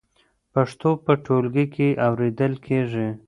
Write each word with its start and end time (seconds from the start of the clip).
پښتو 0.53 0.89
په 1.05 1.11
ټولګي 1.25 1.65
کې 1.75 1.87
اورېدل 2.07 2.53
کېږي. 2.65 3.07